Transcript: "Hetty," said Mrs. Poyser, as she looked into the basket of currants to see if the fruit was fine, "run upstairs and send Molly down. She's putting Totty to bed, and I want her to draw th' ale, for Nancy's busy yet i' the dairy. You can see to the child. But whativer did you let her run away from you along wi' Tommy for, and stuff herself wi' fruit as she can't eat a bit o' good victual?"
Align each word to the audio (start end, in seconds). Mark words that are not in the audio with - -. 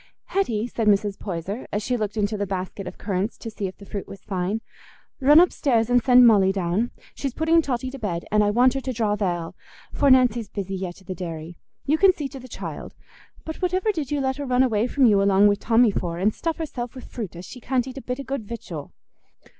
"Hetty," 0.29 0.65
said 0.67 0.87
Mrs. 0.87 1.19
Poyser, 1.19 1.67
as 1.71 1.83
she 1.83 1.95
looked 1.95 2.17
into 2.17 2.35
the 2.35 2.47
basket 2.47 2.87
of 2.87 2.97
currants 2.97 3.37
to 3.37 3.51
see 3.51 3.67
if 3.67 3.77
the 3.77 3.85
fruit 3.85 4.07
was 4.07 4.23
fine, 4.23 4.61
"run 5.19 5.39
upstairs 5.39 5.91
and 5.91 6.01
send 6.03 6.25
Molly 6.25 6.51
down. 6.51 6.89
She's 7.13 7.35
putting 7.35 7.61
Totty 7.61 7.91
to 7.91 7.99
bed, 7.99 8.25
and 8.31 8.43
I 8.43 8.49
want 8.49 8.73
her 8.73 8.81
to 8.81 8.93
draw 8.93 9.15
th' 9.15 9.21
ale, 9.21 9.55
for 9.93 10.09
Nancy's 10.09 10.49
busy 10.49 10.75
yet 10.75 10.97
i' 11.01 11.05
the 11.05 11.13
dairy. 11.13 11.55
You 11.85 11.99
can 11.99 12.13
see 12.13 12.27
to 12.29 12.39
the 12.39 12.47
child. 12.47 12.95
But 13.45 13.57
whativer 13.57 13.91
did 13.93 14.09
you 14.09 14.21
let 14.21 14.37
her 14.37 14.45
run 14.47 14.63
away 14.63 14.87
from 14.87 15.05
you 15.05 15.21
along 15.21 15.45
wi' 15.47 15.53
Tommy 15.53 15.91
for, 15.91 16.17
and 16.17 16.33
stuff 16.33 16.57
herself 16.57 16.95
wi' 16.95 17.01
fruit 17.03 17.35
as 17.35 17.45
she 17.45 17.59
can't 17.59 17.85
eat 17.87 17.99
a 17.99 18.01
bit 18.01 18.19
o' 18.19 18.23
good 18.23 18.43
victual?" 18.47 18.93